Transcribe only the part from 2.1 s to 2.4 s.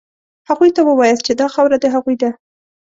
ده.